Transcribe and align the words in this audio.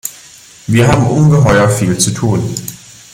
Wir 0.65 0.87
haben 0.87 1.05
ungeheuer 1.11 1.69
viel 1.69 1.95
zu 1.95 2.09
tun. 2.09 2.55